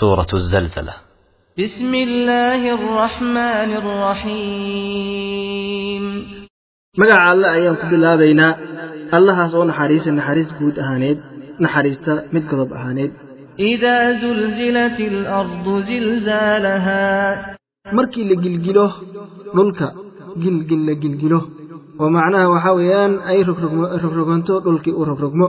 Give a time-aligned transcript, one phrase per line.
[0.00, 0.94] سورة الزلزلة.
[1.58, 5.24] بسم الله الرحمن الرحيم.
[6.98, 8.48] مقع الله أيام قبل الله بينا.
[9.14, 11.18] الله سوى نحريس نحريس قود أهانيد
[11.60, 13.12] نحريس تمد قضب أهانيد.
[13.58, 16.98] إذا زلزلت الأرض زلزالها.
[17.92, 18.92] مركي لقلقله
[19.54, 19.80] للك
[20.42, 21.42] قلقل لقلقله
[22.00, 25.48] ومعناه وحاويان أي ركرقنتو للك وركرقمو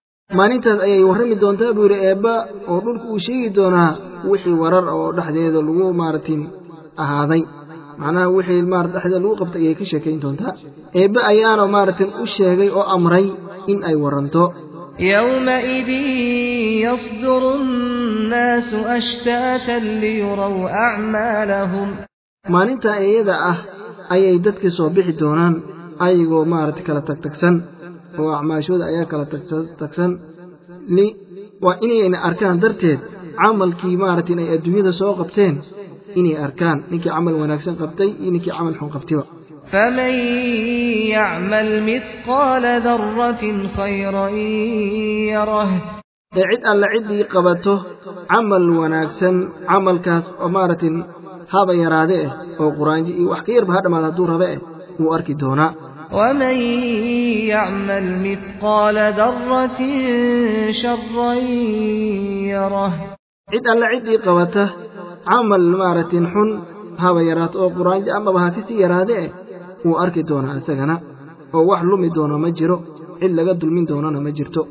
[0.37, 2.33] maalintaas ayay warrami doontaa buu yidhi eebba
[2.71, 3.89] oo dhulka uu sheegi doonaa
[4.31, 6.41] wixii warar oo dhexdeeda lagu maaratin
[7.03, 7.41] ahaaday.
[8.01, 10.53] Macnaha wixii marat dhexdeeda lagu qabtay ayay ka sheekayn doontaa.
[10.99, 13.25] Eebbe ayaana maaratan u sheegay oo amray
[13.71, 14.43] in ay warranto
[15.11, 16.05] yowmaidin
[16.85, 20.55] yasduru nnaasu ashtaatan liyuraw
[20.87, 21.89] acmaalahum
[22.53, 23.57] maalintaa iyada ah
[24.15, 25.53] ayay dadkii soo bixi doonaan
[26.05, 27.55] ayagoo maarata kala tagtagsan
[28.27, 29.25] oo acmaashooda ayaa kala
[29.81, 30.11] tagsan
[31.65, 32.99] waa inayna arkaan darteed
[33.41, 35.55] camalkii maaragta inay adduunyada soo qabteen
[36.19, 39.23] inay arkaan ninkii camal wanaagsan qabtay iyo ninkii camal xun qabtayba.
[39.71, 40.13] faman
[41.15, 44.35] yacmal mihqaala daratin khayran
[45.33, 45.69] yarah
[46.39, 47.73] ee cid alla ciddii qabato
[48.31, 49.35] camal wanaagsan
[49.71, 50.91] camalkaas oo maaragtai
[51.53, 54.59] haba yaraade eh oo quraanji iyo wax ka yarba ha dhammaada hadduu rabe eh
[54.99, 55.69] wuu arki doonaa.
[56.13, 56.55] ومن
[57.53, 59.79] يعمل مثقال ذرة
[60.81, 61.33] شرا
[62.53, 62.93] يره
[63.53, 64.69] عد على عدي قوته
[65.27, 66.49] عمل مارة حن
[66.99, 69.31] هوا يرات أو قرآن أما بهاتسي يراده
[69.85, 71.01] وأركي دونا أسغنا
[71.53, 72.77] ووح لمي دونا مجرو
[73.23, 74.65] إلا قد من دونا مجرتو.